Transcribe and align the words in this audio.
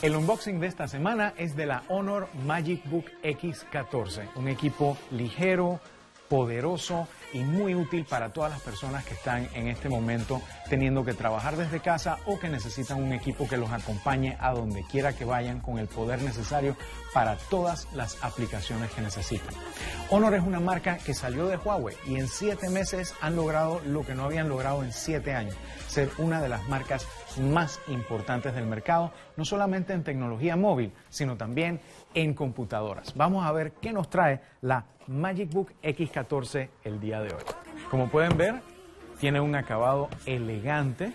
El 0.00 0.14
unboxing 0.14 0.60
de 0.60 0.68
esta 0.68 0.86
semana 0.86 1.34
es 1.36 1.56
de 1.56 1.66
la 1.66 1.82
Honor 1.88 2.28
Magic 2.46 2.88
Book 2.88 3.06
X14, 3.24 4.28
un 4.36 4.46
equipo 4.46 4.96
ligero, 5.10 5.80
poderoso 6.28 7.08
y 7.32 7.40
muy 7.40 7.74
útil 7.74 8.04
para 8.04 8.32
todas 8.32 8.50
las 8.50 8.60
personas 8.60 9.04
que 9.04 9.14
están 9.14 9.48
en 9.54 9.68
este 9.68 9.88
momento 9.88 10.40
teniendo 10.68 11.04
que 11.04 11.14
trabajar 11.14 11.56
desde 11.56 11.80
casa 11.80 12.18
o 12.26 12.38
que 12.38 12.48
necesitan 12.48 13.02
un 13.02 13.12
equipo 13.12 13.48
que 13.48 13.56
los 13.56 13.70
acompañe 13.70 14.36
a 14.40 14.52
donde 14.52 14.82
quiera 14.84 15.14
que 15.14 15.24
vayan 15.24 15.60
con 15.60 15.78
el 15.78 15.88
poder 15.88 16.22
necesario 16.22 16.76
para 17.12 17.36
todas 17.36 17.88
las 17.94 18.22
aplicaciones 18.22 18.90
que 18.92 19.02
necesitan. 19.02 19.54
Honor 20.10 20.34
es 20.34 20.42
una 20.42 20.60
marca 20.60 20.98
que 20.98 21.14
salió 21.14 21.46
de 21.46 21.56
Huawei 21.56 21.96
y 22.06 22.16
en 22.16 22.28
siete 22.28 22.70
meses 22.70 23.14
han 23.20 23.36
logrado 23.36 23.80
lo 23.86 24.04
que 24.04 24.14
no 24.14 24.24
habían 24.24 24.48
logrado 24.48 24.82
en 24.82 24.92
siete 24.92 25.34
años, 25.34 25.54
ser 25.86 26.10
una 26.18 26.40
de 26.40 26.48
las 26.48 26.66
marcas 26.68 27.06
más 27.38 27.80
importantes 27.88 28.54
del 28.54 28.66
mercado, 28.66 29.12
no 29.36 29.44
solamente 29.44 29.92
en 29.92 30.04
tecnología 30.04 30.56
móvil, 30.56 30.92
sino 31.08 31.36
también 31.36 31.80
en 32.14 32.34
computadoras. 32.34 33.14
Vamos 33.14 33.46
a 33.46 33.52
ver 33.52 33.72
qué 33.80 33.92
nos 33.92 34.10
trae 34.10 34.40
la 34.60 34.84
Magic 35.08 35.50
Book 35.50 35.72
X14 35.82 36.68
el 36.84 37.00
día 37.00 37.20
de 37.20 37.32
hoy. 37.32 37.42
Como 37.90 38.10
pueden 38.10 38.36
ver, 38.36 38.60
tiene 39.18 39.40
un 39.40 39.54
acabado 39.56 40.08
elegante, 40.26 41.12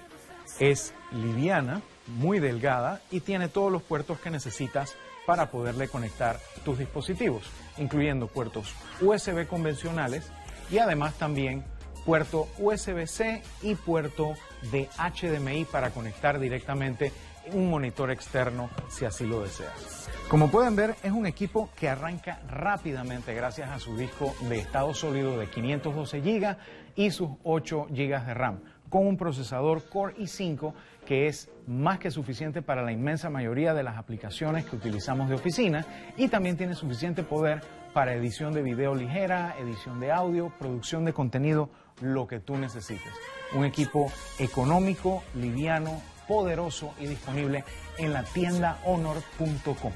es 0.59 0.93
liviana, 1.11 1.81
muy 2.07 2.39
delgada 2.39 3.01
y 3.11 3.21
tiene 3.21 3.47
todos 3.47 3.71
los 3.71 3.83
puertos 3.83 4.19
que 4.19 4.31
necesitas 4.31 4.95
para 5.25 5.51
poderle 5.51 5.87
conectar 5.87 6.39
tus 6.65 6.79
dispositivos, 6.79 7.49
incluyendo 7.77 8.27
puertos 8.27 8.73
USB 8.99 9.47
convencionales 9.47 10.29
y 10.69 10.79
además 10.79 11.13
también 11.13 11.63
puerto 12.03 12.49
USB-C 12.57 13.41
y 13.61 13.75
puerto 13.75 14.33
de 14.71 14.89
HDMI 14.97 15.65
para 15.65 15.91
conectar 15.91 16.39
directamente 16.39 17.13
un 17.51 17.69
monitor 17.69 18.11
externo 18.11 18.69
si 18.89 19.05
así 19.05 19.25
lo 19.25 19.41
deseas. 19.41 20.09
Como 20.29 20.49
pueden 20.49 20.75
ver, 20.75 20.95
es 21.03 21.11
un 21.11 21.25
equipo 21.25 21.69
que 21.75 21.89
arranca 21.89 22.39
rápidamente 22.47 23.33
gracias 23.33 23.69
a 23.69 23.79
su 23.79 23.95
disco 23.97 24.33
de 24.49 24.59
estado 24.59 24.93
sólido 24.93 25.37
de 25.37 25.47
512 25.47 26.21
GB 26.21 26.57
y 26.95 27.11
sus 27.11 27.29
8 27.43 27.87
GB 27.89 28.25
de 28.25 28.33
RAM, 28.33 28.61
con 28.89 29.05
un 29.05 29.17
procesador 29.17 29.83
Core 29.89 30.15
i5 30.15 30.73
que 31.05 31.27
es 31.27 31.49
más 31.67 31.99
que 31.99 32.11
suficiente 32.11 32.61
para 32.61 32.81
la 32.81 32.91
inmensa 32.91 33.29
mayoría 33.29 33.73
de 33.73 33.83
las 33.83 33.97
aplicaciones 33.97 34.65
que 34.65 34.75
utilizamos 34.75 35.29
de 35.29 35.35
oficina 35.35 35.85
y 36.17 36.29
también 36.29 36.57
tiene 36.57 36.75
suficiente 36.75 37.23
poder 37.23 37.61
para 37.93 38.15
edición 38.15 38.53
de 38.53 38.63
video 38.63 38.95
ligera, 38.95 39.55
edición 39.59 39.99
de 39.99 40.11
audio, 40.11 40.51
producción 40.57 41.05
de 41.05 41.13
contenido, 41.13 41.69
lo 42.01 42.27
que 42.27 42.39
tú 42.39 42.57
necesites. 42.57 43.13
Un 43.53 43.65
equipo 43.65 44.11
económico, 44.39 45.23
liviano, 45.35 46.01
poderoso 46.33 46.95
y 46.99 47.05
disponible 47.05 47.63
en 47.99 48.11
la 48.11 48.23
tienda 48.23 48.79
honor.com. 48.85 49.93